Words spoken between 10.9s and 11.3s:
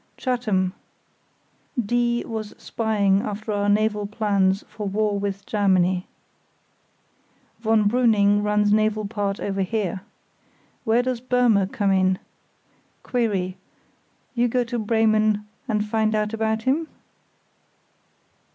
does